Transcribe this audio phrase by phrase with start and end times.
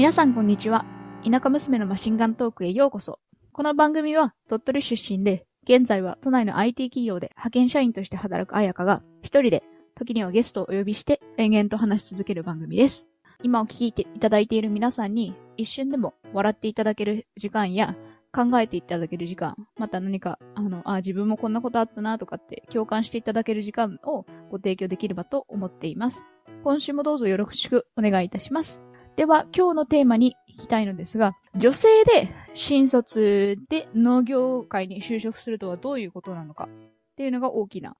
[0.00, 0.86] 皆さんこんにちは。
[1.30, 3.18] 田舎娘のマシンガントークへようこそ。
[3.52, 9.62] この番組は鳥取出身で、現在は都内の IT 企業で派遣社員として働く彩香が、一人で、
[9.94, 13.10] 時にはゲストをお呼びして延々と話し続ける番組です。
[13.42, 17.94] 今お聞きいただいている皆さんに、一瞬でも笑っていただける時間や、
[18.32, 26.24] 考えていただける時間、また何か、あの、あ、自分もこんなことあったなとかって共感していただける時間をご提供できればと思っています。
[26.64, 28.80] 今週もどうぞよろしくお願いいたします。
[29.20, 36.70] では、今日のテーマに行きたいのですが、女性で新卒で農業界に就職するとはどういうことなのか？
[36.70, 37.96] っていうのが大きな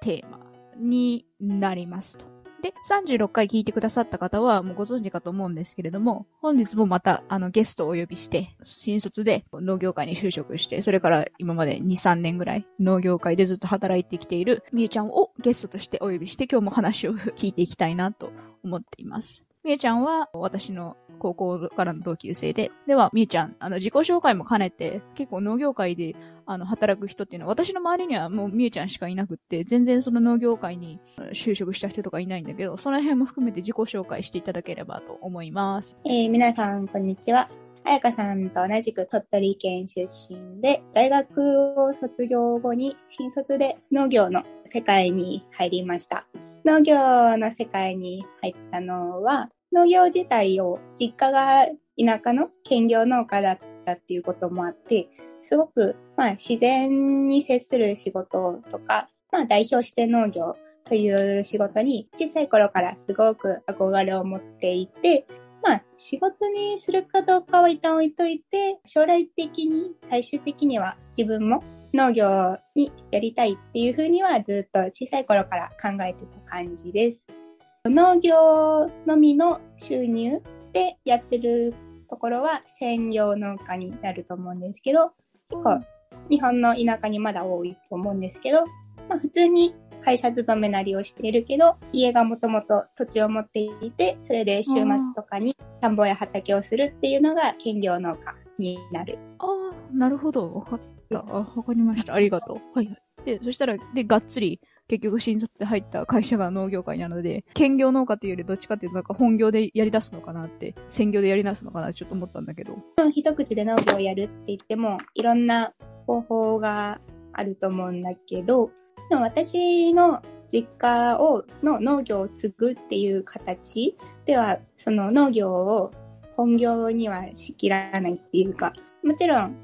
[0.00, 0.40] テーマ
[0.78, 2.24] になりますと。
[2.62, 18.32] で、36回聞いてくださった方はもうご存知かと思うんですけれども、本日もまたあのゲストをお呼びして、新卒で農業界に就職して、それから今まで2、3年ぐらい農業界でずっと働いてきているみゆちゃんをゲストとしてお呼びして今日も話を聞いていきたいなと
[18.64, 19.44] 思っています。
[19.64, 31.00] みゆちゃんは私の高校からの同級生で、では、みゆちゃん、あの、自己紹介も兼ねて、結構農業界で、あの、働く人っていうのは、私の周りにはもうみゆちゃんしかいなくって、全然その農業界に
[31.32, 35.96] 就職した人とかいないんだけど、その辺も含めて自己紹介していただければと思います。
[36.04, 37.48] えー、皆さん、こんにちは。
[37.84, 46.26] あやかさんと同じく鳥取県出身で、大学を卒業後に新卒で農業の世界に入りました。
[46.66, 51.66] 農業の世界に入ったのは、農業自体を実家が
[51.98, 55.08] 田舎の兼業農家だったっていうこともあって、
[55.42, 65.26] すごく、まあ、自然に接する仕事とか、まあ、代表して農業という仕事に小さい頃からすごく憧れを持っていて、
[65.60, 77.43] まあ、仕事にするかどうかは一旦置いといて、将来的に、最終的には自分も農業にやりたいっていうふうにはずっと小さい頃から考えてた感じです。
[77.86, 80.40] 農業のみの収入
[80.72, 81.74] でやってる
[82.08, 85.12] ところは専業農家になると思うんですけど、
[85.50, 85.84] 結構
[86.30, 88.64] 日本の田舎にまだ多いと思うんですけど、
[89.10, 94.82] まあ普通に会社勤めなりをしているけど、家がもともと土地を持っていて、それで週末
[95.14, 99.18] とかに田んぼや畑をするっていうのが兼業農家になる。
[99.40, 100.50] ああ、なるほど。
[100.54, 100.80] わかっ
[101.10, 101.20] た。
[101.20, 102.14] わかりました。
[102.14, 102.78] ありがとう。
[102.78, 102.96] はい。
[103.26, 104.58] で、そしたら、で、がっつり、
[104.88, 112.76] 結局新卒で入った会社が農業界なので、兼業農家っていうよりどっちかっていうとなんか本業でやり出すのかなって、専業でやり出すのかなってちょっと思ったんだけど。
[113.12, 115.72] 一口で農業をやるって言っても、いろんな
[116.06, 117.00] 方法が
[117.32, 118.70] あると思うんだけど、
[119.08, 123.96] でも私の実家を、の農業を継ぐっていう形
[124.26, 125.92] では、その農業を
[126.32, 129.56] 本業にはしきらないっていうか、もちろん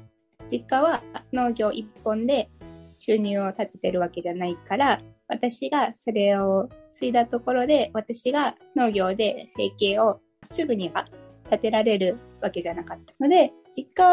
[0.49, 2.49] 実家は農業一本で
[3.01, 11.07] 収入を立ててるわけじゃないから、私がそれを継いだところで、私が農業で生計をすぐには
[11.45, 14.03] 立てられるわけじゃなかったので、実家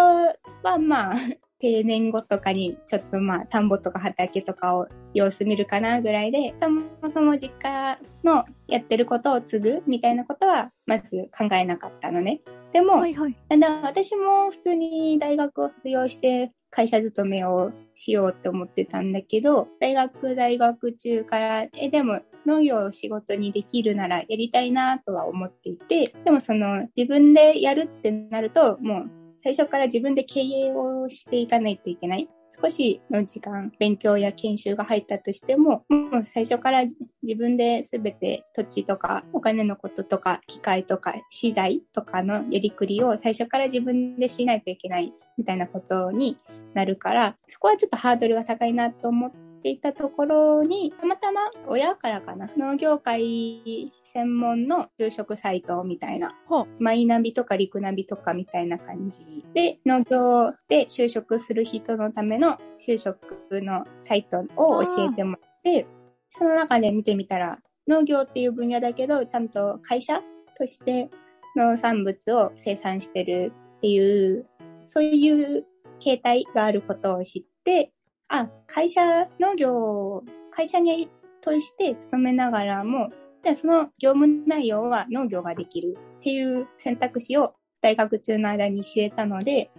[0.63, 1.15] はまあ、
[1.59, 6.83] 定年後とかにちょっとまあ、田んぼとか畑とかを様子見るかなぐらいで、そも
[7.13, 12.41] そも実家のやってることを継ぐみたいなことは、まず考えなかったのね。
[12.73, 13.37] でも、はいはい、
[13.83, 29.11] 私も普通に大学を卒業して会社勤めをしようって思ってたんだけど、大学在学中から、え、でも農業を仕事にできるならやりたいなとは思っていて、でもその自分でやるってなると、もう
[29.49, 32.29] 最初から自分で経営をしていかないといけない。
[32.63, 36.85] 少しの時間、勉強や研修が入ったとしても、もう最初から
[37.23, 46.37] 自分で全て土地とかお金のこととか機械とか資材とかのやりくりを最初から自分でしないといけないみたいなことに
[46.75, 49.33] なるから、そこはちょっとハードルが高いなと思っ
[49.63, 56.35] ていたところに、たまたま親からかな、農業界専門の就職サイトみたいな、
[56.79, 59.45] マイナビとかリクナビとかみたいな感じ。
[59.55, 63.19] で、農業で就職する人のための就職
[63.63, 65.87] のサイトを教えてもらって、
[66.29, 70.23] その中で見てみたら、農業っていう分野だけど、ちゃんと会社
[70.59, 71.09] として
[71.57, 74.47] 農産物を生産してるっていう、
[74.87, 75.65] そういう
[75.99, 77.93] 形態があることを知って、
[78.29, 81.09] あ、会社、農業を、会社に
[81.41, 83.11] として勤めながらも、
[83.43, 89.71] で、その業務内容は農業ができるっていう選択肢を大学中の間に知れたので、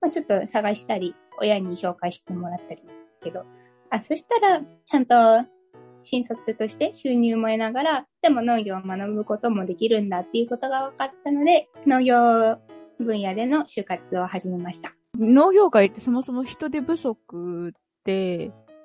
[0.00, 2.82] まあ、ちょっと探したり、親に紹介してもらったり
[3.22, 3.44] けど、
[3.90, 5.16] あ、そしたら、ちゃんと
[6.02, 12.58] 新卒として収入も得ながら、でも農業を学ぶこともできるんだっていうことが分かったので、農業
[12.98, 14.92] 分野での就活を始めました。
[15.18, 17.72] 農業界ってそもそも人手不足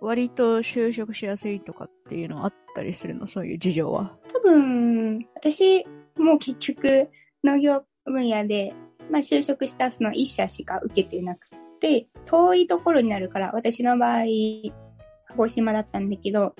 [0.01, 3.27] 割と就職しやすいとかっていうのはあったりするの？
[3.27, 4.17] そういう事情は。
[4.33, 5.85] 多分、私
[6.17, 7.09] も結局
[7.43, 8.73] 農業分野で、
[9.11, 14.23] まあ就職したその一社しか受けてなくて、遠いところになるから、私の場合、
[15.27, 16.55] 鹿児島だったんだけど、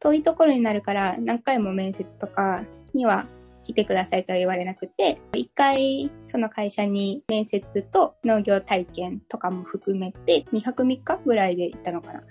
[0.00, 3.26] 遠いところになるから何回も面接とかには
[3.64, 12.22] 来てくださいとは言われなくて、一回その会社に面接と農業体験とかも含めて2泊3日ぐらいで行ったのかな。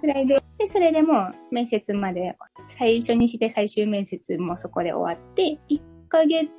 [0.00, 6.50] ぐらいで、で、それでも面接まで最初にして最終面接もそこで終わって、1ヶ月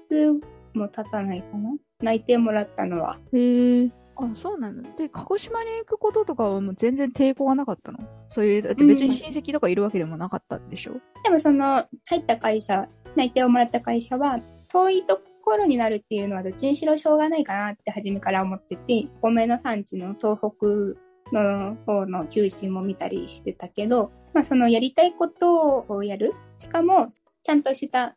[0.73, 3.19] も経たないかな内定もらったのは。
[3.33, 3.89] へえ。
[4.15, 4.83] あ、そうなの？
[4.95, 7.99] で、鹿児島に行くこととかはもう全然抵抗がなかったの？
[8.27, 20.97] そういう、だって別に親戚とかいるわけでもなかったんでしょ、うん、でもその、入った会社、内定をもらった会社は、遠いところになるっていうのはどっちにしろしょうがないかなって初めから思ってて、お米の産地の東北
[21.33, 26.33] の方の求人も見たりしてたけど、まあそのやりたいことをやる。
[26.57, 27.09] しかも、
[27.43, 28.15] ちゃんとした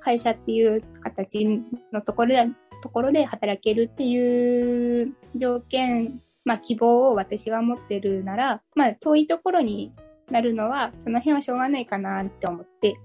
[0.00, 1.46] 会社っていう形
[1.92, 2.48] のところで、
[2.82, 9.92] ところで働けるっていう条件、まあ希望を私が持ってるなら、まあ遠いところに
[10.30, 12.96] なるのは、その辺はしょうがないかなって思って、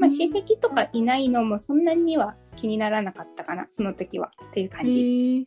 [0.00, 4.32] まあ、親戚とかいないのもそんなには気にならなかったかな、その時は。
[4.50, 5.46] っていう感じ。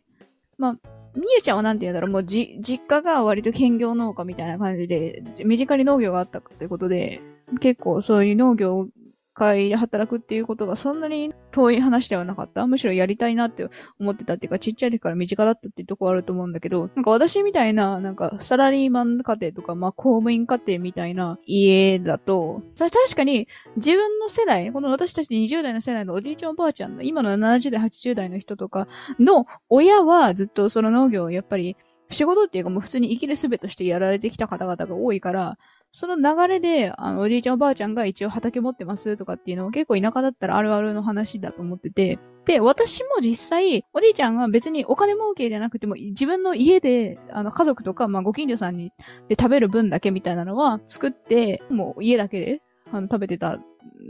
[0.57, 0.73] まあ、
[1.15, 7.21] みゆちゃんはなんて言うんだろう、もうじ、実家が割と兼業農家みたいな感じで、身近に農業があったってことで、
[7.59, 8.87] 結構そういう農業
[9.33, 12.65] 会で働くっていうことがそんなに遠い話ではなかった。
[12.67, 13.67] むしろやりたいなって
[13.99, 23.47] 思ってたっていうか、ちっちゃい時から身近だったっていうところあると思うんだけど、なんか私みたいな、なんかサラリーマン家庭とか、まあ公務員家庭みたいな家だと、確かに
[23.77, 28.87] 自分の世代、この私たち20代の世代のおじいちゃんおばあちゃんの、今の70代、80代の人とか
[29.19, 31.75] の親はずっとその農業をやっぱり
[32.09, 35.57] 仕事っていうかもう普通に生きる術としてやられてきた方々が多いから、
[35.95, 48.91] その流れで、あの、おじいちゃんおばあちゃんが一応畑持ってますとかっていうのも結構田舎だったらあるあるの話だと思ってて、で、私も実際、おじいちゃんが別にお金儲けじゃなくても、自分の家で、あの、家族とか、まあ、ご近所さんに、
[49.29, 52.61] で食べる分だけみたいなのは作って、もう家だけで、
[52.91, 53.59] あの、食べてた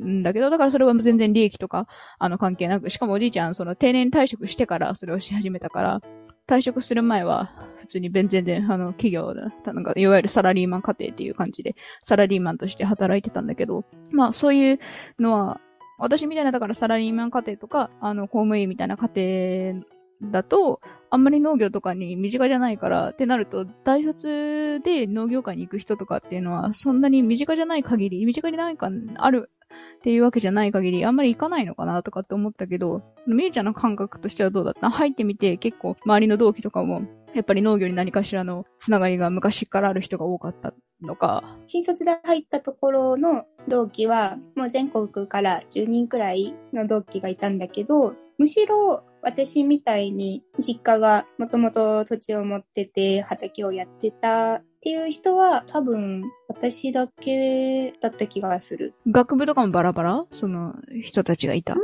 [0.02, 1.88] んだけど、だからそれは全然利益とか、
[2.18, 6.02] あの、関係なく、しかもおじいちゃん、その定年退職してからそれをし始めたから、
[6.48, 14.80] 退職する前は、普通に全然、あの、企業だ、なんか、いわゆるサラリーマン家庭っていう感じで、サラリーマンとして働いてたんだけど、まあ、そういう
[15.20, 15.62] のは、
[16.00, 19.74] 私みたいな、だからサラリーマン家庭とか、あの、公務員みたいな家
[20.22, 29.50] 庭だと、あんまり農業とかに身近じゃないから、ってなると、大卒で農業界に行く人とかっていうのは、そんなに身近じゃない限り、身近にないか、ある、
[29.98, 34.90] っていうわけじゃない限り、あんまり行かないのかなとかって思ったけど、そのみゆちゃんの感覚としてはどうだった？
[34.90, 37.04] 入ってみて結構周りの同期とかも、
[37.34, 41.44] やっぱり農業に何かしらのつながりが昔からある人が多かったのか？
[41.68, 58.94] 新卒で入ったところの同期は、もう全国から10人くらいの同期がいたんだけど、むしろ私みたいに実家がもともと土地を持ってて畑をやってたっていう人は多分私だけだった気がする。
[59.08, 61.76] 学部とかもバラバラその人たちがいた？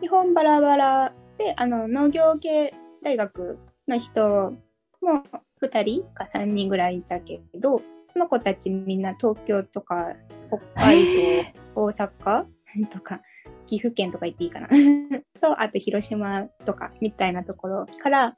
[0.00, 4.54] 日本バラバラで、あの農業系大学の人
[5.02, 5.24] も
[5.60, 10.14] 2人か3人ぐらいいたけど、その子たちみんな東京とか
[10.48, 12.46] 北海道、大阪？
[12.92, 13.22] とか
[13.68, 14.68] 岐阜県とか言っていいかな
[15.40, 18.36] と、あと広島とかみたいなところから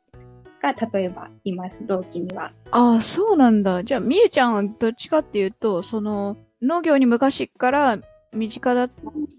[0.61, 2.53] が例えばいます、同期には。
[2.71, 3.83] ああ、そうなんだ。
[3.85, 7.99] じゃあ、みゆちゃんはどっちかっていうと、その、農業に昔から
[8.33, 8.91] 身近だっ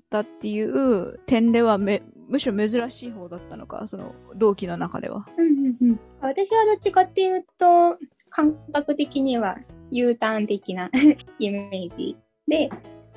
[0.10, 5.28] たっていう点ではめ、むしろ珍しい方だったのか、その同期の中では。
[5.38, 6.00] うんうんうん。
[6.22, 7.98] 私はどっちかっていうと、
[8.30, 9.58] 感覚的には
[9.92, 10.90] U ターン的な
[11.38, 12.18] イメージ
[12.48, 12.70] で、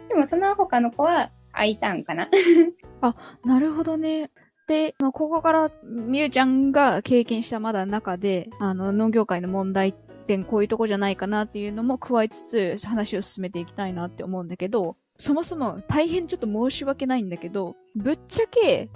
[0.08, 2.28] でもその他の子は I ターンかな？
[3.00, 4.30] あ、なるほどね。
[4.66, 9.94] で、ここから、みゆちゃんが経験したまだ中で、あの、農業界の問題
[10.26, 18.88] 点、こういうとこじゃないかなっていうのも加えつつ、話を進めていきたいなって思うんだけど、そもそも大変ちょっと申し訳ないんだけど、ぶっちゃけ、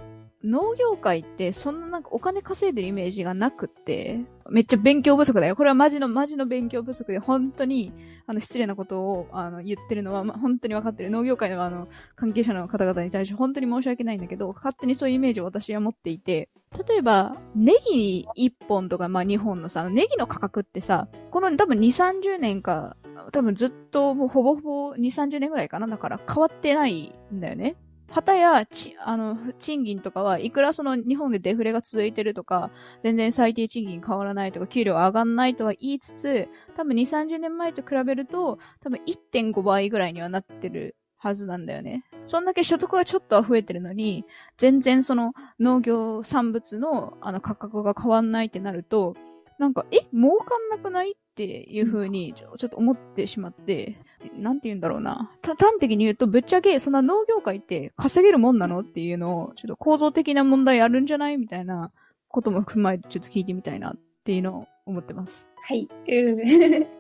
[0.42, 5.54] 農業界ってそんななんかお金稼いでるイメージがなくって、めっちゃ勉強不足だよ。
[5.54, 7.92] これはマジのマジの勉強不足で、本当に、
[8.28, 11.10] あの、失礼なことを、あの、言ってるのは、ま、本当に分かってる。
[11.10, 16.50] 農業界のあの、関係者の方々に対して本当に申し訳ないんだけど、勝手にそういうイメージを私は持っていて、
[16.86, 22.98] 例えば、ネギ1本とか、まあ、2本のさ、ネギの価格ってさ、この多分2、30年か、
[23.32, 25.86] 多分ずっともうほぼほぼ2、30年ぐらいかな。
[25.86, 27.76] だから変わってないんだよね。
[28.10, 42.04] 旗やち、あの、賃金とかは、いくらその日本でデフレが続いてるとか、全然最低賃金変わらないとか、給料上がんないとは言いつつ、多分2、30年前と比べると、多分1.5倍ぐらいにはなってるはずなんだよね。
[42.26, 44.24] そんだけ所得はちょっとは増えてるのに、
[44.56, 49.14] 全然その農業産物のあの価格が変わんないってなると、
[49.58, 51.12] なんか、え、儲かんなくない？
[51.12, 53.96] っていう風にちょっと思ってしまって、
[54.36, 55.30] なんて言うんだろうな。
[55.40, 61.92] た端的に言うと、ぶっちゃけ、そんな農業界って稼げるもんなのっていうのを、ちょっと構造的な問題あるんじゃないみたいな
[62.26, 65.46] ことも踏まえて、ちょっと聞いてみたいなっていうのを思ってます。
[65.62, 65.88] はい。
[66.08, 66.36] うん。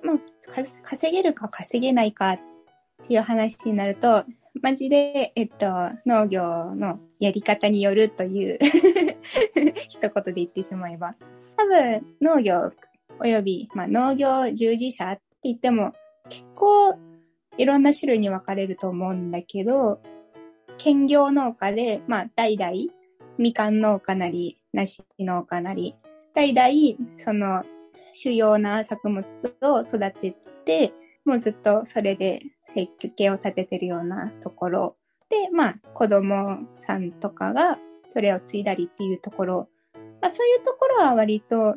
[0.06, 2.40] もう、か稼げるか稼げないかっ
[3.08, 4.24] ていう話になると、
[4.62, 5.66] マジで、えっと、
[6.06, 8.58] 農業のやり方によるという
[9.88, 11.16] 一言で言ってしまえば。
[11.56, 12.72] 多分、農業
[13.20, 15.92] 及び、まあ、農業従事者って言っても、
[16.28, 16.96] 結構
[17.56, 20.00] いろんな種類に分かれると思うんだけど、
[20.76, 22.72] 兼業農家で、まあ、代々、
[23.36, 25.96] みかん農家なり、梨農家なり、
[26.34, 27.64] 代々、その、
[28.12, 29.24] 主要な作物
[29.62, 30.34] を育て
[30.64, 30.92] て、
[31.24, 34.96] もうずっとそれで生計を立ててるようなところ
[35.28, 39.68] で、まあ子供さんとかがそれを継いだりっていうところ、
[40.20, 41.76] まあそういうところは割と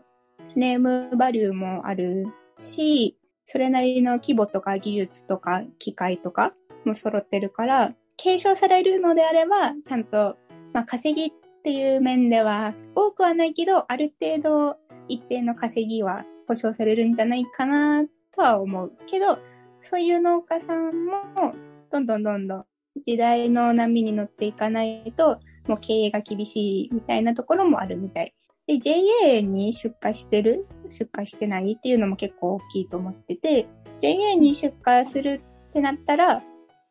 [0.55, 2.25] ネームバリューもある
[2.57, 6.53] し、それなりの規模とか技術とか機械とか
[6.85, 10.37] も揃ってるから、継承されるのであれば、ちゃんと、
[10.73, 11.31] まあ稼ぎっ
[11.63, 14.77] ていう面では多くはないけど、ある程度
[15.07, 18.05] 一定の稼ぎは保証されるんじゃないかな
[18.35, 19.39] とは思うけど、
[19.81, 21.53] そういう農家さんも、
[21.91, 22.65] どんどんどんどん
[23.05, 28.33] 時代の波に乗っていかないと、もう経営が厳しいみたいなところもあるみたい。
[28.71, 30.65] で、JA に出荷してる？
[30.89, 36.43] 出荷してないっていうのも結構大きいと思ってて、JA に出荷するってなったら、ま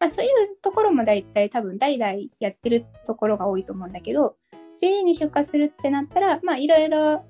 [0.07, 4.37] あそういうところも大体多分代々やってるところが多いと思うんだけど、
[4.77, 7.25] JA に出荷するってなったら、まあいろいろ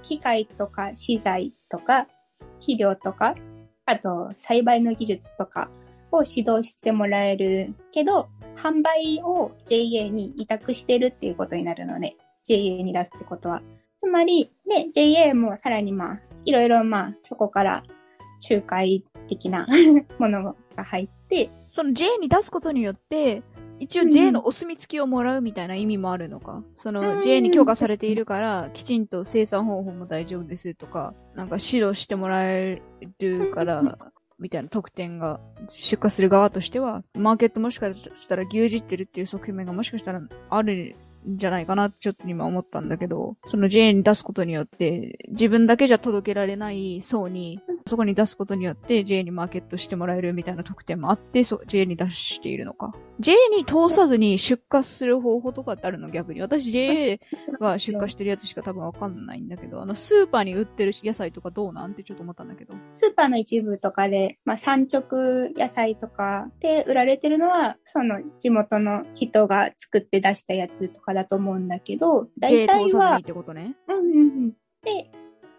[0.00, 2.06] 機械とか資材とか
[2.54, 3.34] 肥料とか、
[3.84, 5.68] あと栽培の技術とか
[6.10, 13.62] を指導してもらえるけど、販売を JA に委託してるっていうことになるので、JA に出すってことは。
[14.00, 17.82] つまり、で、JA もさらにまあ、いろいろまあ、そこから
[18.50, 19.66] 仲介的な
[20.18, 23.42] ものが入って、その J に出すことによって、
[23.78, 26.62] 一応 J のお墨付きをもらうみたいな意味もあるのか？
[26.74, 32.80] そのうん J に許可されているから、きちんと生産方法も大丈夫ですとか、なんか指導してもらえ
[33.18, 33.98] るから、
[34.38, 40.94] みたいな特典が出荷する側としては、マーケットもしかしたら牛耳ってるっていう側面がもしかしたらあるん
[41.26, 52.94] じゃないかなちょっと今思ったんだけど、その J に出すことによって、自分だけじゃ届けられない層に、そこに出すことによって J にマーケットしてもらえるみたいな特典もあって、そう、J に出しているのか。
[53.20, 56.40] J に通さずに出荷する方法とかってあるの逆に。
[56.40, 57.20] 私 JA
[57.60, 62.74] が出荷してるやつしか多分わかんないんだけど、あの、スーパーに売ってる野菜とかどうなんってちょっと思ったんだけど。
[62.92, 65.02] スーパーの一部とかで、まあ、産直
[65.56, 73.76] 野菜とかで売られてるのは、その地元の人が作って出したやつとかだと思うんだけど、J 大体は通さずにっ、てことね。
[73.88, 74.50] うんうんうん。
[74.82, 75.10] で、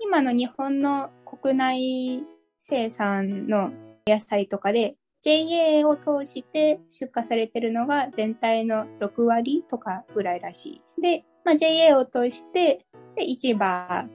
[0.04, 1.10] 今の日本の
[1.40, 2.24] 国内
[2.62, 3.72] 生産の
[4.08, 11.02] 野菜とかで、JA を通して出荷されてるのが全体の6割とかぐらいらしい。
[11.02, 12.86] で、まあ、JA を通して、
[13.16, 14.08] で、市場が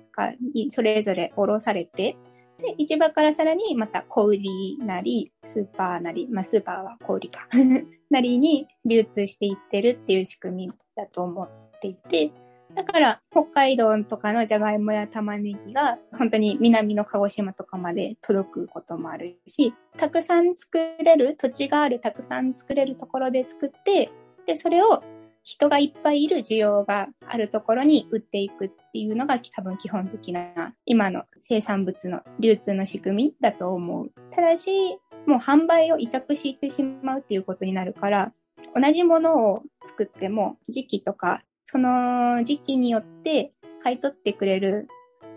[0.55, 2.17] にそれぞれ卸されて、
[2.61, 7.49] で、市場からさらにまた小売りなり、スーパーなり、まあ、スーパーは小売りか、
[8.11, 11.49] なりに流通していってるっていう仕組みだと思っ
[11.81, 12.31] ていて、
[12.77, 24.11] だから、北海道とかのじゃがいもや玉ねぎが、本当に南の鹿児島とかまで届くこともあるし、たくさん作れる、土地がある、たくさん作れるところで作って、
[24.47, 25.03] で、それを
[25.43, 34.13] 人がいっぱいいる需要があるところに売っていくっていうのが多分基本的な今の生産物の流通の仕組みだと思う。
[34.35, 38.33] ただし、もう販売を委託してしまうっていうことになるから、
[38.75, 44.89] 同じものを作っても時期とかその時期によって買い取ってくれる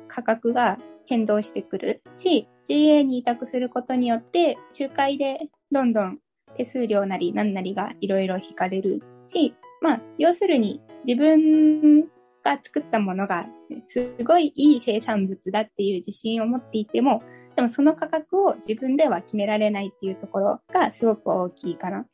[0.07, 6.19] 価格が変動してくるし、JA に委託することによって、仲介でどんどん
[6.55, 12.03] 手数料なり何なりがいろいろ引かれるし、まあ、要するに自分
[12.43, 13.47] が作ったものが
[13.87, 17.23] すごいいい生産物だっていう自信を持っていても、
[17.55, 22.05] でもその価格を自分では決められないっていうところがすごく大きいかな。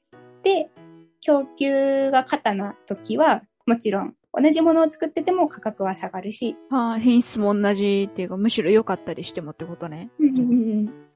[0.41, 0.69] で、
[1.22, 10.10] 供給が過多な時は、もちろん、同じものを作ってても価格は下がるし、はあ、品質も同じっていうか、むしろ良かったりしてもってことね。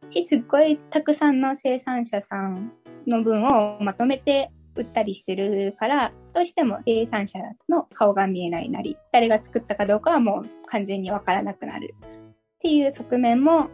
[0.09, 2.71] し、すっごいたくさんの生産者さん
[3.07, 13.69] の分をまとめて売ったりしてるから、どうしても生産者の顔が見えないなり、誰が作ったかどうかはもう完全にわからなくなるっていう側面も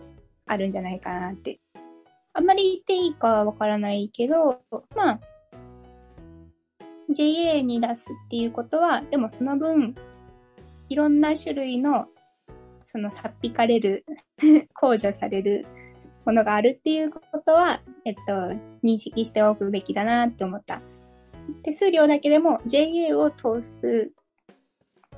[0.48, 1.60] あるんじゃないかなって。
[2.34, 4.60] あんまり言っていいかはわからないけど、
[4.94, 5.20] まあ、
[7.10, 9.96] JA に出すっていうことは、でもその分、
[10.90, 12.08] いろんな種類の、
[12.84, 14.06] その、さっぴかれる、
[14.82, 15.66] 控除される
[16.26, 18.22] ものがあるっていうことは、えっと、
[18.84, 20.82] 認識しておくべきだなって思った。
[21.64, 24.12] 手数料だけでも JA を通す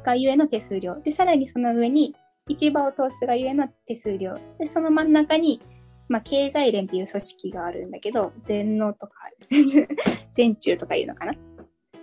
[0.03, 1.00] がゆえの手数料。
[1.01, 2.15] で、さらにその上に
[2.50, 4.38] 市場を通すがゆえの手数料。
[4.60, 5.62] で、その真ん中に、
[6.10, 9.13] まあ、経済連っていう組織があるんだけど、全農とか、
[10.36, 11.34] 全中とかいうのかな。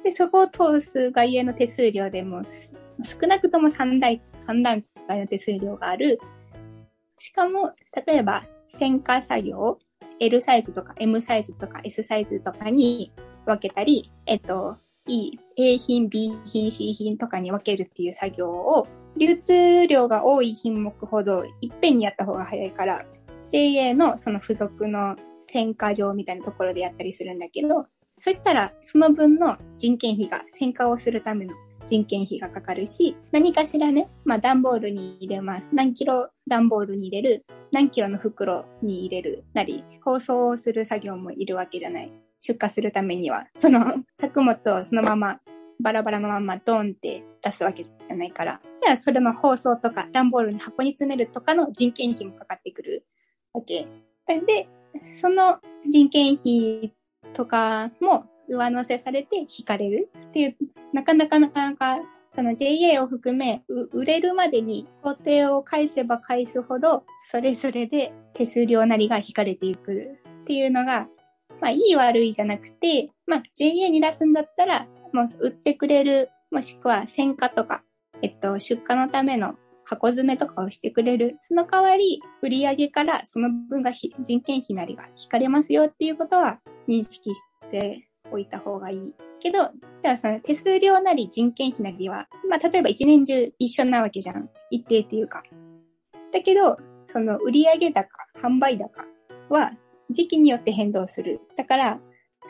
[0.04, 2.42] で、そこを通すがゆえの手数料でも、
[3.02, 6.20] 少なくとも3段、3段階の手数料がある。
[7.18, 7.73] しかも、
[8.06, 9.78] 例えば、選果作業、
[10.20, 13.12] L サイズとか M サイズとか S サイズとかに
[13.46, 23.06] 分けたり、えっと、E、A 品、B 品、C 品とかに分けるっていう作業を、流通量が多い品目ほどいっぺんにやった方が早いから、
[23.49, 27.87] JA のその付属の選果場みたいなところでやったりするんだけど、
[28.24, 31.52] そしたらその分の人件費が選果をするための
[31.84, 35.68] 人件費がかかるし、何かしらね、まあ段ボールに入れます。
[35.74, 42.10] 何キロ段ボールに入れる、何キロの袋に入れるなり、包装をする作業もいるわけじゃない。
[42.40, 45.40] 出荷するためには、その 作物をそのまま
[45.78, 53.04] バラバラのままドーンって出すわけじゃないから、じゃあそれの包装とか段ボールに箱に詰めるとかの人件費もかかってくる
[53.52, 53.86] わけ。
[54.26, 54.66] で、
[55.20, 56.94] その人件費
[57.34, 60.56] とかも上乗せされて引かれるっていう、
[60.92, 61.98] なかなかなかなか
[62.34, 63.62] その JA を含め、
[63.92, 71.06] 売れるまでに工程を返せば返すほど、それぞれで手数料なりが引かれていくっていうのが、
[71.60, 77.84] まあ、いい悪いじゃなくて、まあ、JA に出すんだったら、もう売ってくれる、もしくは選果とか、
[78.20, 81.38] えっと、出荷のための箱詰めとかをしてくれる。
[81.42, 89.14] その代わり、売上からその分が人件費なりが引かれますよっていうことは認識しておいた方がいい。
[89.40, 89.70] けど、
[90.02, 94.48] じゃあその手数料なり人件費なりは、まあ例えば一年中一緒なわけじゃん。
[94.70, 95.42] 一定っていうか。
[96.32, 98.09] だけど、その売上高、
[98.42, 99.06] 販売高
[99.48, 99.72] は
[100.11, 101.40] 時期によって変動する。
[101.56, 102.00] だから、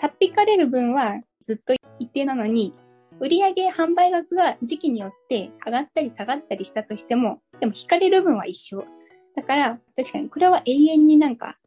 [0.00, 2.74] さっぴかれる分はずっと一定なのに、
[3.20, 8.84] 売上販売額が時期によって上がったり下がったりしたとしても、でも引かれる分は一緒。
[9.36, 11.58] だから、確かにこれは永遠になんか、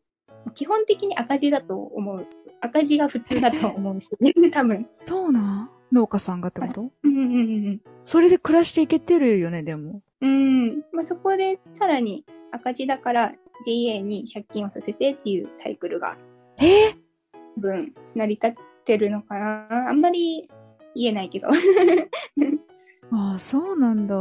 [0.56, 2.26] 基本的に赤字だと思う。
[2.62, 4.10] 赤字が普通だと思うし、
[4.52, 4.88] 多分。
[5.06, 6.92] そうな農家さんがってこと？
[7.04, 7.82] うんうんうん。
[8.04, 10.02] それで暮らしていけてるよね、でも。
[10.22, 10.78] うん。
[10.92, 13.32] まあ、そこでさらに赤字だから
[13.66, 16.18] JA に借金をさせてっていうサイクルが、
[16.60, 16.96] え？
[17.58, 18.54] 分、成り立っ
[18.86, 20.50] てるのかなあんまり
[20.98, 21.48] 言えないけど。
[23.12, 24.16] ああ、そうなんだ。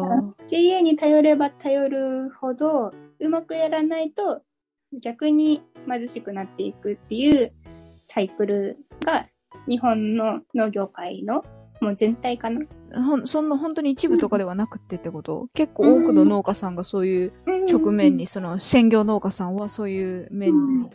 [0.46, 4.42] JA に頼れば頼るほど、うまくやらないと
[5.02, 7.52] 逆に貧しくなっていくっていう
[8.04, 9.26] サイクルが
[9.68, 11.44] 日本の農業界の
[11.80, 12.60] もう全体かな。
[12.94, 17.32] ほんそんな本当に一部とかではなくてってこと、うん、結構多くの農家さんがそういう
[17.68, 20.90] 直面に、その専業農家さんはそういう面に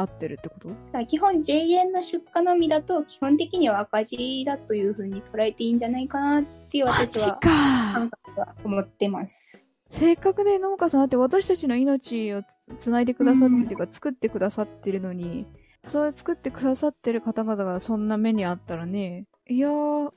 [0.00, 9.64] 合ってるってこと、うん、基本 JA の出荷のみだと基本的には赤字だというふうに捉えていいんじゃないかなっていう私は感覚は思ってます。
[9.90, 12.42] せっかくで農家さんだって私たちの命を
[12.78, 15.46] つないでくださってる、うん、か作ってくださってるのに、
[15.86, 20.12] そう作ってくださってる方々がそんな目にあったらね、いやー、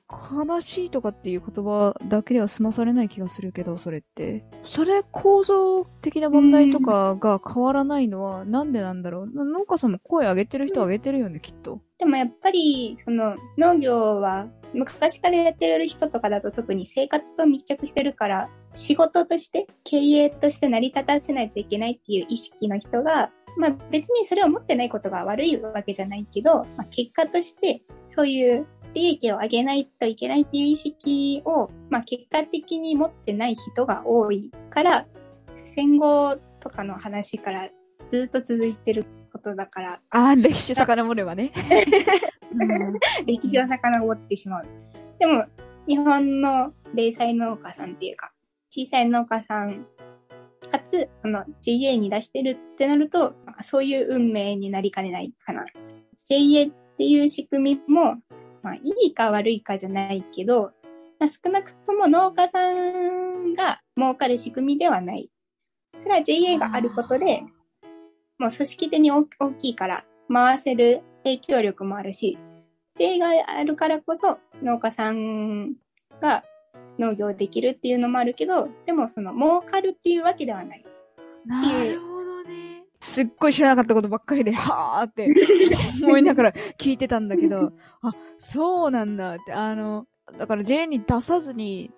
[0.45, 4.43] 悲しいとかっていう言葉だけでは済まされない気がするけど、それって。
[4.63, 9.27] それ構造的な問題とかが変わらないのはなんでなんだろう？
[9.27, 11.81] 農家さんも声上げてる人は上げてるよね、きっと。
[11.97, 35.05] でもやっぱり、その農業は昔からやってる人とかだと特に生活と密着してるから、仕事として経営として成り立たせないといけないっていう意識の人がまあ別にそれを持ってないことが悪いわけじゃないけど、まあ、結果としてそういう利益を上げないといけないっていう意識を、まあ結果的に持ってない人が多いから、
[35.65, 37.69] 戦後とかの話から
[38.11, 40.01] ずっと続いてることだから。
[40.09, 41.51] ああ、歴史遡ればね。
[43.25, 44.67] 歴史を遡ってしまう。
[45.19, 45.45] でも、
[45.87, 48.31] 日本の零細農家さんっていうか、
[48.69, 49.85] 小さい農家さん
[50.71, 55.65] かつ、その JA に出してるってなると、そういう運命になりかねないかな。
[56.25, 58.15] JA っていう仕組みも、
[58.63, 60.71] まあいいか悪いかじゃないけど、
[61.19, 65.29] まあ、少なくとも農家さんが儲かる仕組みではない。
[66.01, 67.43] それは JA があることで、
[68.39, 69.23] もう組織的に大
[69.57, 72.37] きいから回せる影響力もあるし、
[72.95, 75.73] JA があるからこそ農家さん
[76.19, 76.43] が
[76.97, 80.85] 農業できるっていうのもあるけど、でもその儲かるっていうわけではない。
[81.45, 82.10] なるほどね。
[83.11, 85.29] すっごい知らなかったことばっかりで、 はーって
[86.01, 90.07] 思いながら聞いてたんだけど、 あ、そうなんだって、あの、
[90.39, 91.91] だから J に出さずに、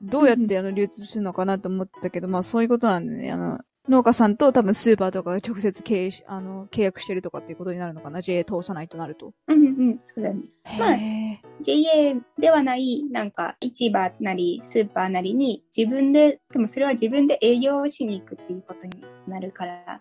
[0.00, 9.34] どうやってあの流通するのかなと思ったけど、まあそういうことなんでね、あの、農家さんと多分スーパーとかが直接経営し、あの、契約してるとかっていうことになるのかな ?JA 通さないとなると。
[9.48, 10.40] うんうん、そうだね。
[10.78, 19.98] まあへ JA ではない、なんか、市場なり、スーパーなりに、自分で、でもそれは自分で営業をしに行くっていうことになるから、ー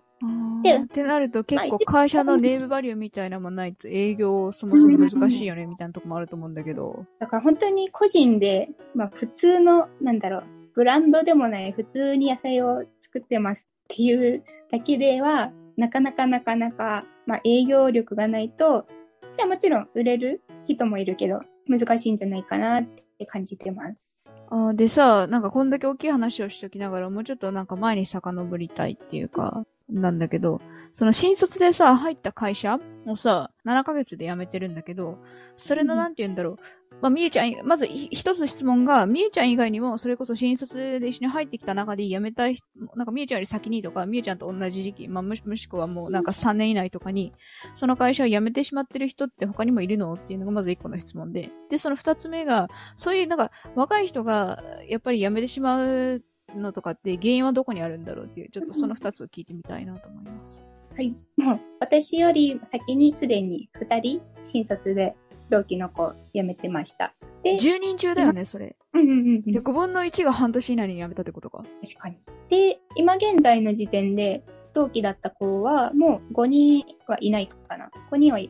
[0.64, 7.06] でってなると結構まあ会社のネームバリューみたいなのもないと営業そもそも難しいよねみたいなとこもあると思うんだけど。
[7.20, 10.44] だから本当に個人で、まあ普通の、なんだろう、
[10.76, 18.88] ブランドでもない普通に野菜を作ってますっていうだけでは、なかなかなかなか、まあ営業力がないと、
[19.34, 24.34] じゃあもちろん売れる人もいるけど、難しいんじゃないかなってって感じてます。
[24.50, 30.62] あでさ、なんかこんだけ大きい話をしときながらもうちょっとなんか前に遡りたいっていうか、なんだけど、
[30.94, 35.18] その新卒でさ、入った会社をさ、7ヶ月で辞めてるんだけど、
[35.58, 36.58] それのなんて言うんだろう。
[37.02, 42.60] まあ、みゆちゃん、まず一つ質問が、みゆちゃん以外にも、それこそ新卒で一緒に入ってきた中で辞めたい、
[42.96, 47.34] なんかみゆちゃんより先にとか、みゆちゃんと同じ時期、まあ、むしもしくはもうなんか3年以内とかに、
[47.76, 51.50] その会社を辞めてしまってる人って他にもいるのっていうのがまず一個の質問で。
[51.72, 56.22] で、その二つ目が、そういうなんか若い人がやっぱり辞めてしまう
[56.56, 60.68] のとかって原因はどこにあるんだろうっていう、ちょっとその二つを聞いてみたいなと思います。
[60.96, 61.16] はい。
[61.38, 65.16] もう、私より先にすでに2人、新卒で
[65.50, 67.14] 同期の子辞めてました。
[67.44, 68.76] で、10人中だよね、それ。
[68.94, 71.64] うんうんうんうんで、5分の1が半年以内に辞めたってことか。
[71.84, 72.18] 確かに。
[72.50, 77.90] で、今現在の時点で、同期だった子は、もう5人はいないかな。
[78.12, 78.50] 5人は、5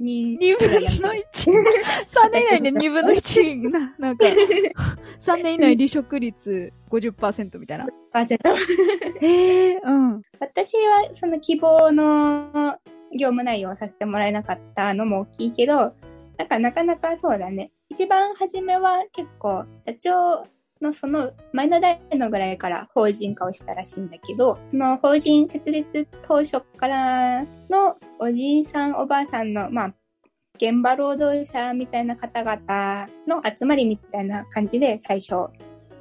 [0.00, 1.52] 人2分のて 1!
[2.06, 4.26] 3年以内で2分の1な、 なんか、
[5.20, 7.86] 3年以内離職率50%みたいな。
[8.12, 8.50] パーセント
[9.20, 10.22] へえー、うん。
[10.38, 12.78] 私は、その希望の
[13.18, 15.92] 業務内容をさせてもらえなかったのも大きいけど、
[16.36, 17.70] なんかなかなかそうだね。
[17.88, 20.46] 一番初めは結構、社長
[20.80, 29.94] のその前の代のぐらいから法人化をしたらしいんだけど、その法人設立当初からのおじいさんおばあさんの、まあ、
[30.56, 35.50] 現場労働者みたいな方々の集まりみたいな感じで最初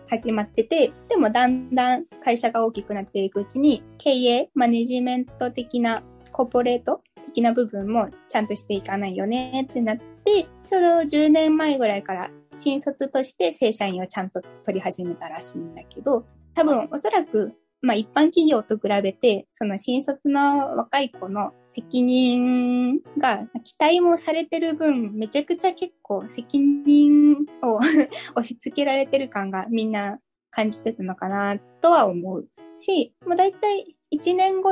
[0.10, 27.78] 始まってて、でもだんだん会社が大きくなっていくうちに、経営、マネジメント的な、コーポレート的な部分もちゃんとしていかないよねってなって、ちょうど10年前ぐらいから新卒として正社員をちゃんと取り始めたらしいんだけど、多分おそらく、まあ一般企業と比べて、その新卒の若い子の責任が期待もされてる分、めちゃくちゃ結構責任を
[28.36, 34.72] 押し付けられてる感がみんな感じてたのかなとは思うし、もう大体1年後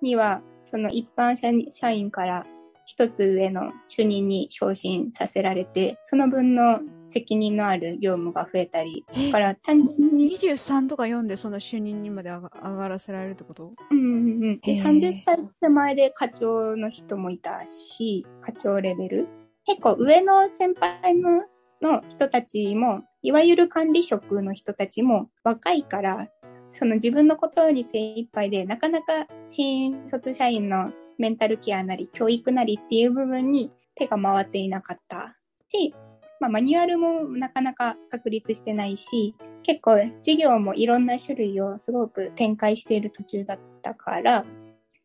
[0.00, 2.46] にはその一般社社員から
[2.86, 13.72] 一つ上の主任に昇進させられて、その分の責任のある業務が増えたり、だから単純に、23とか読んでその主任にまで上がらせられるってこと？
[13.90, 14.82] うんうんうん、でへー。
[14.82, 19.28] 30歳手前で課長の人もいたし、課長レベル。
[19.64, 21.42] 結構上の先輩の
[21.82, 26.28] の人たちも、いわゆる管理職の人たちも若いから、
[26.70, 35.36] その自分のことに手一杯で、なかなか新卒社員のメンタルケアなり教育なりっていう部分に手が回っていなかった。
[35.68, 35.94] し、
[36.40, 44.44] まあ、マニュアルもなかなか確立してないし、結構事業もいろんな種類をすごく展開している途中だったから、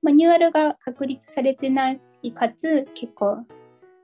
[0.01, 3.45] マニュアルが確立されてないかつ、結構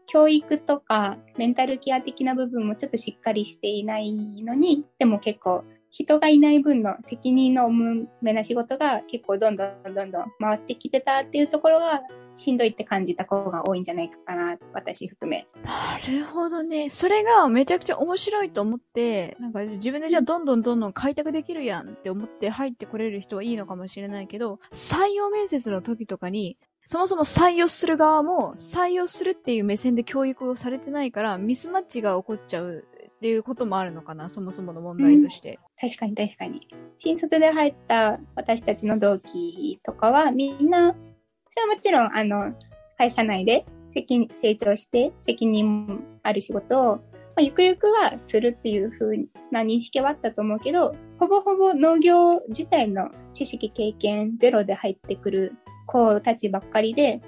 [0.05, 12.01] 教育とかメンタルケア的な部分もちょっとしっかりしていないのに、でも結構人がいない分の責任の重めな仕事が結構どんどんどんどん回ってきてたっていうところが
[12.35, 15.47] しんどいって感じた子が多いんじゃないかな、私含め。
[15.63, 16.89] なるほどね。
[16.89, 32.85] それがめちゃくちゃ面白いと思って、なんか自分でじゃあどんどんどんどん開拓できるやんって思って入ってこれる人はいいのかもしれないけど、採用面接の時とかに、そもそも採用する側も採用するっていう目線で教育をされてないからミスマッチが起こっちゃう
[33.17, 35.57] っていうこともあるのかな、そもそもの問題として。
[35.81, 36.67] 確かに確かに。
[36.97, 42.53] 新卒で入った私たちの同期とかはみんな、それはもちろんあの
[42.95, 47.01] 会社内で責任成長して責任ある仕事を、ま
[47.37, 49.17] あ、ゆくゆくはするっていう風
[49.51, 55.55] な認識はあったと思うけど、ほぼほぼ農業自体の知識経験ゼロで入ってくる
[55.87, 57.21] 子たちばっかりで、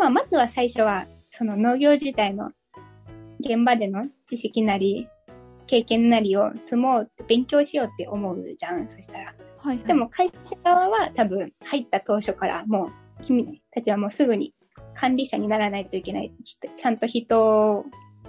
[0.00, 2.50] まあまずは最初はその農業自体の
[3.42, 5.08] 現場での知識なり
[5.66, 9.34] 経験なりを積もうって勉強しようって思うじゃん、そしたら。
[9.58, 9.86] はい、はい。
[9.86, 12.90] でも会社側は多分入った当初からもう
[13.22, 14.54] 君たちはもうすぐに
[14.94, 16.32] 管理者にならないといけない。
[16.76, 17.84] ちゃんと人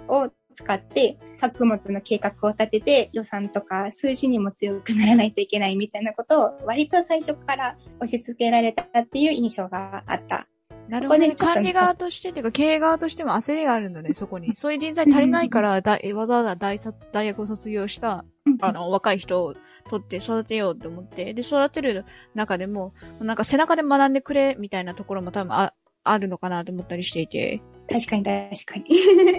[0.08, 10.46] を使って作物の計画を立てて予算とか数字にも強くならないといけないみたいなことを割と最初から押し付けられたっていう印象があった。
[10.88, 11.34] なるほど、ね。
[11.34, 14.54] 管理側としてっていうか、経営側としても焦りがあるんだね、 そこに。
[14.54, 18.24] そういう人材足りないから、だわざわざ大卒大学を卒業した、
[18.60, 19.54] あの、若い人を
[19.88, 25.72] 取って育てようと思って、で、育てる中でも、なんか背中で学んでくれ、みたいなところも多分あ
[26.04, 27.62] あるのかなと思ったりしていて。
[27.88, 28.84] 確かに確かに。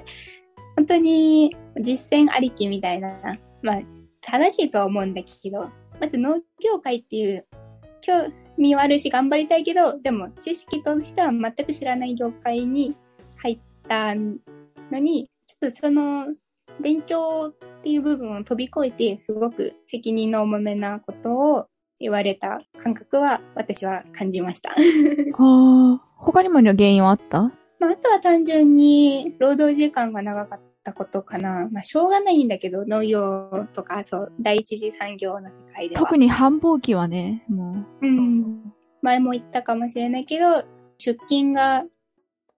[0.75, 3.81] 本当に実践ありきみたいな、まあ、
[4.21, 5.69] 正しいとは思うんだけど、
[6.01, 7.47] まず農業界っていう
[8.01, 8.33] 興味
[8.75, 12.95] はあるし頑張りたいけど、でも知識としては全く知らない業界に
[13.37, 16.27] 入ったのに、ちょっとその
[16.79, 21.67] 勉強っていう部分を飛び越えて、すごく責任の重めなことを
[21.99, 24.71] 言われた感覚は私は感じました。
[24.71, 27.41] ああ、他にも原因はあった？
[27.79, 31.67] まあ、あとは単純に労働時間が長かったことかな。
[31.71, 36.01] まあ、しょうがないんだけど、農業とか、そう、第一次産業の世界では。
[36.01, 38.07] 特に繁忙期はね、もう。
[38.07, 38.73] うん。
[39.01, 40.63] 前も言ったかもしれないけど、
[40.99, 41.83] 出勤が、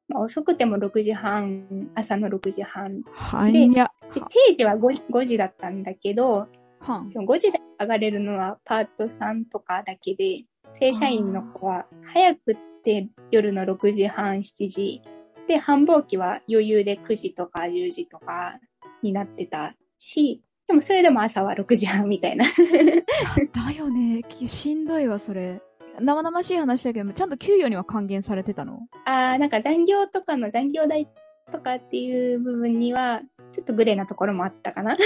[0.09, 3.01] まあ、遅くても6時半、朝の6時半。
[3.13, 3.53] はい。
[3.53, 3.75] で、で
[4.13, 6.47] 定時は 5, 時 ,5 時だったんだけど、
[6.79, 10.43] はん、5時で上がれるのはパートさんとかだけで、
[10.79, 15.01] 正社員の子は早くって夜の6時半、7時。
[15.47, 18.59] で、繁忙期は余裕で9時とか10時とか
[19.01, 22.45] になってたし、でもそれでも朝は6時半みたいな。
[22.45, 24.21] だよね。
[24.45, 25.61] しんどいわ、それ。
[25.99, 28.81] 生々しい話だけど、ちゃんと給与には還元されてたの？
[29.05, 31.07] ああ、なんか残業とかの残業代
[31.51, 33.21] とかっていう部分には、
[33.53, 34.97] ちょっとグレーなところもあったかな っ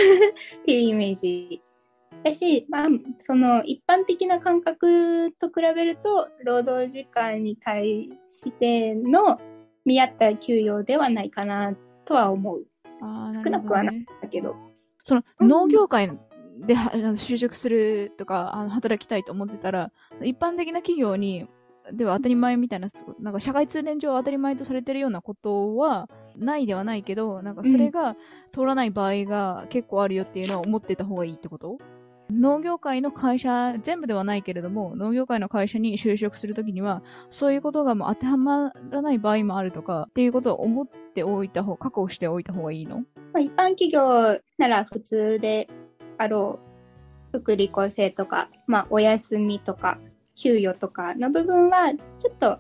[0.66, 1.62] ていうイメージ
[2.24, 9.40] だし、まあ、その一般的な感覚と比べると、労働時間に対しての
[9.86, 12.66] 見合った給与ではないかなとは思う。
[13.02, 14.56] あ少なくはないけど。
[15.04, 16.08] その農業界
[16.60, 19.92] で、就職するとか、あの働きたいと思ってたら、
[20.22, 21.48] 一般的な企業に、
[21.92, 22.90] では当たり前みたいな、
[23.20, 28.16] なんか社会通念上当たり前とされてるようなことはないではないけど、なんかそれが
[28.54, 31.80] 通らない場合が結構あるよっていうのを思ってた方がいいってこと？
[32.32, 43.04] 農業界の会社、全部ではないけれども、農業界の会社に就職するときには、そういうことがもう当てはまらない場合もあるとか、っていうことを思っておいた方、確保しておいた方がいいの、
[43.38, 45.70] 一般企業なら普通で
[46.18, 46.60] あろ
[47.34, 50.00] う、福利厚生とか、まあ、お休みとか、
[50.36, 52.60] 給与とかの部分は、ちょっと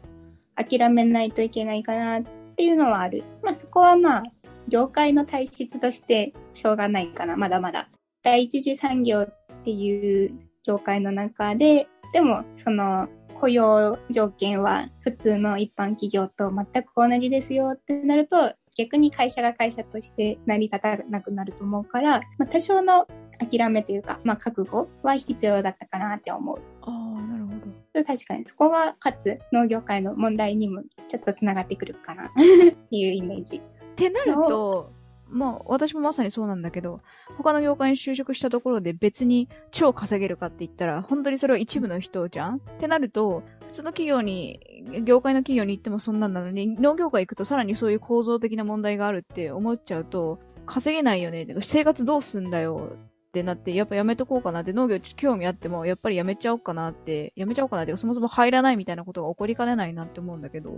[0.56, 2.24] 諦めないといけないかなっ
[2.56, 3.24] ていうのはある。
[3.42, 4.24] まあ、そこはまあ、
[4.68, 7.90] 業界の体質としてしょうがないかな、まだまだ。
[8.24, 9.28] 第一次産業
[9.62, 10.34] っていう
[10.66, 13.08] 業界の中で、でもその
[13.40, 23.06] 雇用条件は普通の一般企業と全く同じですよってなると、逆に会社が会社として成り立たなくなると思うから、まあ、多少の
[23.38, 26.62] 諦めというか、まあ、覚悟は必要だったかなって思う。
[26.82, 27.52] ああ、なるほ
[28.00, 28.06] ど。
[28.06, 33.58] 確かにそこは、かつ農業界の問題にもちょっとつながってくるかな っていうイメージ。
[33.58, 33.62] っ
[33.96, 34.92] てなると、
[35.32, 37.02] まあ、私もまさにそうなんだけど、
[37.38, 42.56] 他の業界に就職したところで別に超稼げるかって言ったら、本当にそれは一部の人じゃん？
[42.58, 51.48] ってなると、普通の企業に、業界の企業に行ってもそんなんなのに、農業界行くとさらにそういう構造的な問題があるって思っちゃうと、稼げないよね。
[51.62, 52.92] 生活どうすんだよ？
[53.30, 60.72] ってなって、やっぱやめとこうかなって、農業興味あっても、やっぱりやめちゃおうかなって、やめちゃおうかなって、そもそも入らないみたいなことが起こりかねないなって思うんだけど。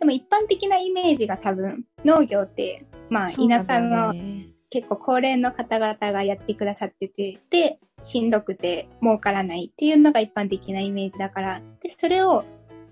[0.00, 4.14] でも一般的なイメージが多分、農業って、まあ、田舎の、
[4.70, 12.44] 結構高齢の方々がやってくださってて、で、しんどくて儲からないっていうのが一般的なイメージだから、で、それを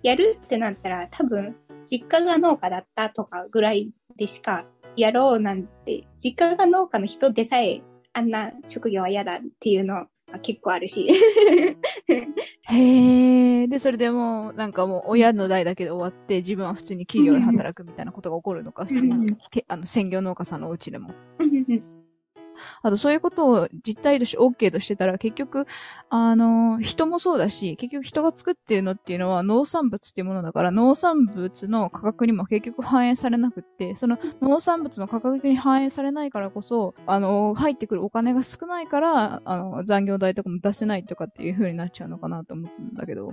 [0.03, 10.07] やるってなったら多分、実家が農家だったとかぐらいでしかやろうなんて、実家が農家の人でさえあんな職業は嫌だっていうの
[10.43, 11.07] 結構あるし。
[12.62, 13.67] へえ。
[13.69, 19.37] で、それでもう、なんかもう、親の代だけで終わって、自分は普通に企業で働くみたいなことが起こるのか、普通に、
[19.69, 21.11] あの、専業農家さんのお家でも。
[22.83, 25.66] あとそういうことを実態として OK としてたら、結局、
[26.09, 43.33] あの、人もそうだし、結局人が作ってるのっていうのは農産物っていうものだから、農産物の価格にも結局反映されなくって、その農産物の価格に反映されないからこそ、あの、入ってくるお金が少ないから、あの、残業代とかも出せないとかっていう風になっちゃうのかなと思うんだけど。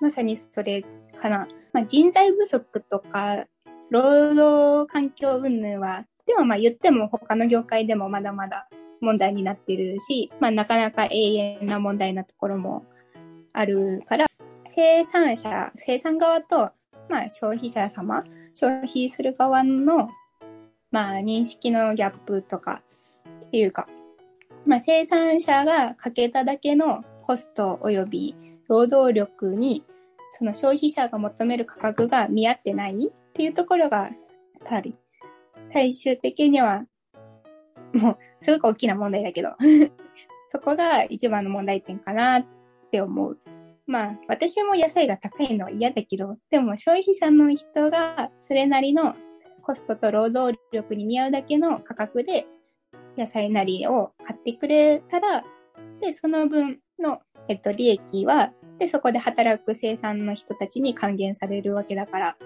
[0.00, 0.82] まさにそれ
[1.20, 1.46] かな。
[1.72, 3.46] まあ、人材不足とか、
[3.90, 8.68] 労働環境云々はでもまあ言っても他の業界でもまだまだ
[9.00, 12.84] 問題になってるし、まあなかなか永遠な問題なところも
[13.52, 14.26] あるから、
[14.74, 16.70] 生産者、生産側と、
[17.08, 20.08] まあ、消費者様、消費する側の、
[20.90, 22.82] まあ、認識のギャップとか、
[23.46, 23.86] っていうか、
[24.64, 28.36] まあ、生産者がかけただけのコスト及び
[28.68, 29.84] 労働力に、
[30.38, 34.12] その消費者が求める価格が見合ってないっていうところが、やっ
[34.64, 34.94] ぱり、
[35.72, 36.84] 最終的には、
[37.92, 39.50] もう、すごく大きな問題だけど、
[40.50, 42.46] そこが一番の問題点かなっ
[42.90, 43.38] て思う。
[43.86, 49.16] まあ、私も野菜が高いのは嫌だけど、でも消費者の人がそれなりの
[49.62, 52.46] コストと労働力に見合うだけの価格で
[53.16, 55.44] 野菜なりを買ってくれたら、
[56.00, 62.36] で、その分の、えっと、利益は、で、そこで働く生産の人たちに還元されるわけだから、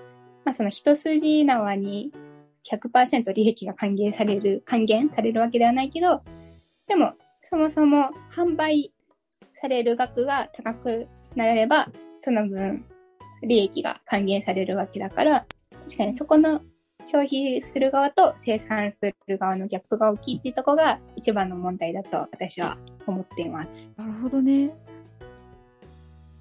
[0.45, 2.13] まあ、その一筋縄に
[2.71, 6.23] 100%利益が還元される、還元されるわけではないけど、
[6.87, 8.93] でも、そもそも販売
[9.55, 11.89] される額が高くなれば、
[12.21, 12.85] その分、
[13.43, 15.47] 利益が還元されるわけだから、
[15.87, 16.61] 確かにそこの
[17.05, 22.77] 消費する側と生産する側のギャップが大きいっていうところが一番の問題だと私は
[23.07, 23.89] 思っています。
[23.97, 24.75] なるほどね。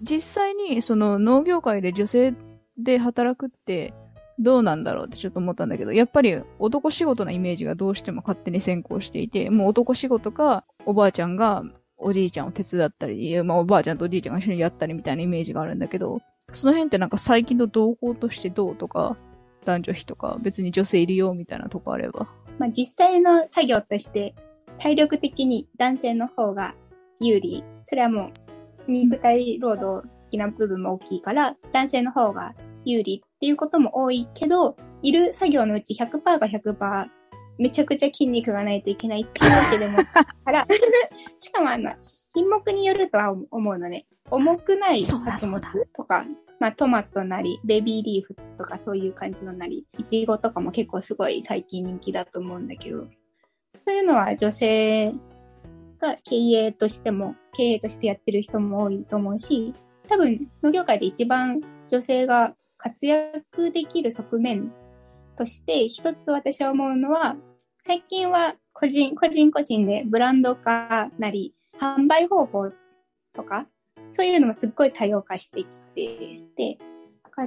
[0.01, 2.33] 実際にその農業界で女性
[2.77, 3.93] で働くって
[4.39, 11.63] どうなんだろうってちょっと思ったんだけど、やっぱり男仕事のイメージがどうしても勝手に先行していて、もう男仕事かおばあちゃんが
[11.97, 16.19] おじいちゃんを手伝ったり、まあおばあちゃんとおじいちゃんが一緒にやったりみたいなイメージがあるんだけど、
[16.53, 19.17] その辺ってなんか最近の動向としてどうとか、
[19.65, 22.27] 男女比とか、別に女性いるよみたいなとこあれば。
[22.59, 24.35] まあ実際の作業として、
[24.79, 26.75] 体力的に男性の方が
[27.19, 27.63] 有利。
[27.85, 28.31] それはも
[28.87, 32.53] う、肉体労働的な部分も大きいから、男性の方が
[32.85, 37.09] 有利っていうことも多いけど、いる作業のうち100%が100%
[37.57, 39.97] めちゃくちゃ筋肉がないといけないっていうわけでも
[40.43, 40.67] から、
[41.39, 44.05] しかもあの、品目によるとは思うのね。
[44.29, 45.61] 重くない作物
[45.95, 46.25] とか、
[46.59, 53.07] まあ、トマトなり、ベビーリーフとかそういう感じのなり、イチゴとかも結構すごい最近人気だと思うんだけど、そ
[53.87, 55.13] ういうのは女性
[55.99, 59.73] が経営としても、経営としてやってる人も多いと思うし、
[60.07, 64.71] 多分農業界で一番女性が活躍できる側面
[65.35, 67.35] として一つ私は思うのは、
[67.83, 72.71] 最近は個人、個人個人でブランド化なり、販売方法
[73.33, 73.67] とか、
[74.11, 76.77] そういうのもすっごい多様化してきて、で、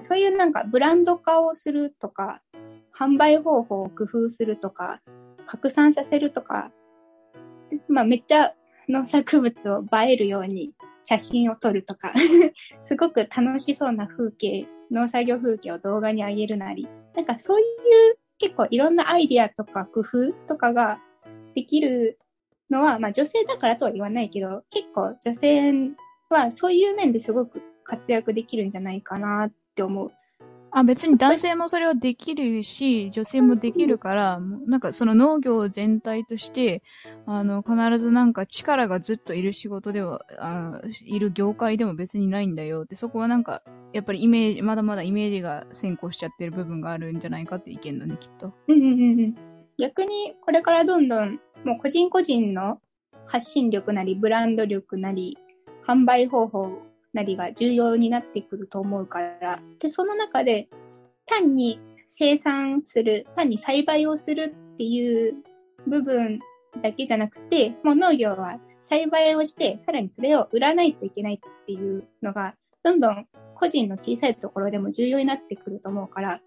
[0.01, 2.43] そういうなんかブランド化をするとか、
[2.95, 5.01] 販売方法を工夫するとか、
[5.47, 6.71] 拡散させるとか、
[7.88, 8.53] まあめっちゃ
[8.88, 10.73] 農作物を映えるように
[11.05, 12.12] 写真を撮るとか
[12.85, 17.64] すごく楽しそうな風景、農作業風景を動画に上げるなり、なんかそういう
[18.38, 21.01] 結構いろんなアイディアとか工夫とかが
[21.55, 22.18] できる
[22.70, 25.72] のは、まあ女性だからとは言わないけど、結構女性
[26.31, 30.12] はそういう面ですごく活躍できるんじゃないかなって思う。
[30.79, 36.83] あ、別に男性もそれはできるし、女性もできるから、なんかその農業全体として、
[37.27, 43.62] あの、必ずなんか力がずっといる仕事では、あいる業界でも別にないんだよって、そこはなんか、
[43.93, 48.53] やっぱりイメージ、まだまだイメージが先行しちゃってる部分があるんじゃないかって意見だね、きっと。
[48.69, 49.35] うんうんうん。
[49.79, 52.81] 逆に、これからどんどん、もう個人個人の
[53.27, 55.37] 発信力なり、ブランド力なり、
[55.87, 56.88] 販売方法
[57.18, 60.68] なりが重要になってくると思うから、で、その中で
[61.26, 61.81] 単に
[62.14, 65.35] 生産する、単に栽培をするっていう
[65.88, 66.38] 部分
[66.81, 72.54] だけじゃなくて、もう農業は栽培をして、さらにそれを売らないといけないっていうのが、
[72.85, 73.26] どんどん
[73.57, 76.40] 個人の小さいところでも重要になってくると思うから、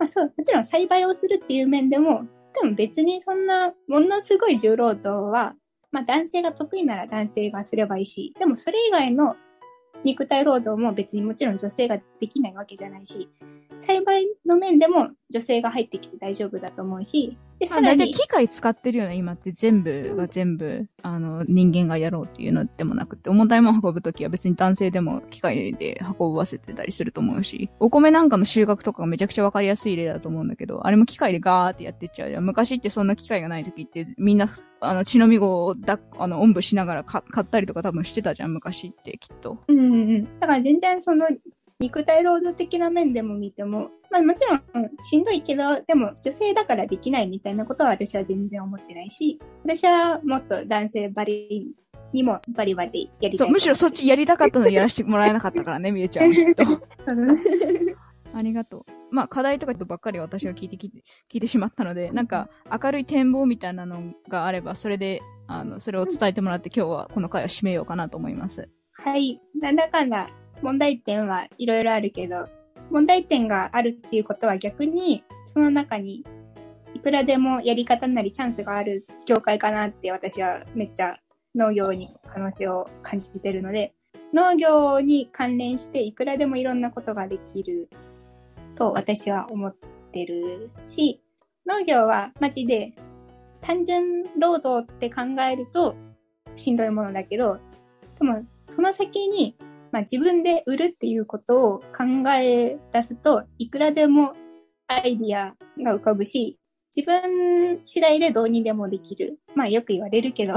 [0.00, 2.24] まあそう、もちろん栽培をするっていう面でも、
[2.60, 5.54] でも別にそんなものすごい重労働は
[5.92, 9.36] まあ男性が得意なら男性がすればいいし、でもそれ以外の
[10.04, 13.28] 肉体労働も別にもちろん女性ができないわけじゃないし、
[13.86, 18.12] 栽培の面でも女性が入ってきて大丈夫だと思うし、で、さらに。
[18.12, 32.44] 機械使ってるよね、今って全部が全部、あの、人間がやろうっていうのでもなくて、重たいもの運ぶときは別に男性でも機械で運ばせてたりすると思うし、お米なんかの収穫とかがめちゃくちゃわかりやすい例だと思うんだけど、あれも機械でガーってやってっちゃうじゃん。
[32.44, 34.48] 昔ってそんな機械がないときってみんな、
[34.80, 39.58] あの、血のみ子をだ、あの、おんぶしながら買ったりとか多分してたじゃん、昔ってきっと。
[39.66, 40.38] うんうんうん。
[40.38, 41.26] だから全然その
[41.80, 44.62] 肉体労働的な面でも見ても、まあもちろん、
[45.02, 51.72] しんどいけど、でも女性だからできないみたいなことは私は全然思ってないし、私はもっと男性バリ
[52.12, 53.50] にもバリバリやりたい。
[53.52, 56.64] むしろそっちやりたかったのにやらせてもらえなかったからね、 みゆちゃんきっと。
[58.34, 58.84] ありがとう。
[59.12, 62.48] まあ課題とかばっかり私は聞いて聞いて聞いてしまったので、なんか
[62.82, 68.68] 明るい展望みたいなのがあれば、それで、あの、それを伝えてもらって今日はこの回を締めようかなと思います。
[68.94, 69.40] はい。
[69.60, 70.28] なんだかんだ
[70.62, 72.48] 問題点はいろいろあるけど、
[72.90, 76.24] 問題点があるっていうことは逆に、その中に
[76.94, 81.16] いくらでもやり方なりチャンスがある業界かなって私はめっちゃ
[81.54, 83.94] 農業に可能性を感じてるので、
[84.32, 87.88] 農業に関連していくらでもいろんなことができる
[88.74, 89.76] と私は思っ
[90.12, 91.22] てるし、
[91.66, 92.92] 農業はマジで
[93.60, 95.94] 単純労働って考えると
[96.56, 97.58] しんどいものだけど、
[98.18, 99.56] でもその先に、
[99.92, 104.34] まあ、自分で売るっていうことを考え出すといくらでも
[104.86, 106.58] アイディアが浮かぶし、
[106.94, 109.38] 自分次第でどうにでもできる。
[109.54, 110.54] まあよく言われるけど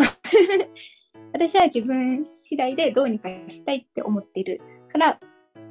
[1.33, 5.19] 私は自分次第でどうにかしたいって思ってるから、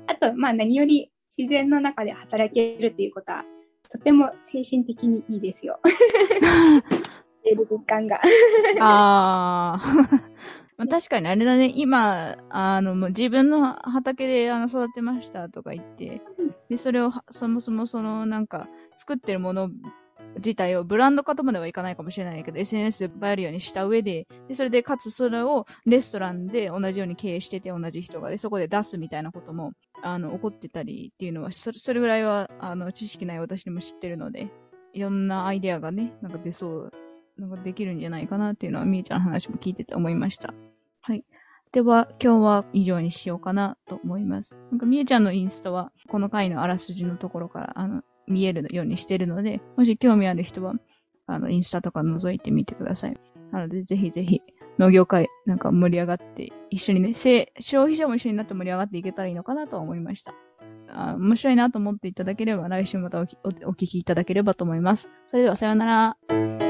[0.06, 3.44] あと、まあ何より自然の中で働けるっていうことは、
[3.90, 5.80] とても精神的にいいですよ。
[7.44, 8.20] 得る実感が。
[8.80, 10.20] ああ。
[10.80, 16.22] まあ、確かにあれだね、今、あの、もう自分の畑であの育てましたとか言って、
[16.70, 18.66] で、それをそもそもそのなんか
[18.96, 19.68] 作ってるもの
[20.36, 29.72] 自体をブランド化とまではいかないかもしれないけど、SNS で映えるようにした上で、で、それでかつそれをレストランで同じように経営してて同じ人がで、そこで出すみたいなことも、
[30.02, 34.48] あの、起こってたりっていうのは、それそれぐらいは、あの、知識ない私でも知ってるので、
[34.94, 36.92] いろんなアイデアがね、なんか出そう、
[37.36, 40.54] なんかできるんじゃないかなっていうのは、みえちゃんの話も聞いてて思いました。
[41.03, 41.24] はい。
[41.72, 44.57] では、今日は以上にしようかなと思います。
[44.70, 50.74] なんか、みえちゃんのインスタは、この回のあらすじのところから、あの、見えるようにしてるので、もし興味ある人は、
[51.26, 53.16] あの、インスタとか覗いてみてください。
[53.53, 54.42] なので、ぜひぜひ、
[54.78, 60.34] 農業界なんか盛り上がって、一緒にね、消費者も一緒になって盛り上がっていけたらいいのかなと思いました。
[60.92, 65.09] あ面白いなと思っていただければ、来週またおお聞きいただければと思います。
[65.26, 66.69] それでは、さようなら。